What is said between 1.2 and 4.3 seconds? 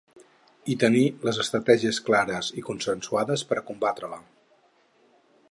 les estratègies clares i consensuades per a combatre-la.